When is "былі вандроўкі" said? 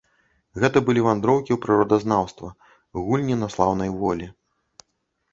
0.85-1.51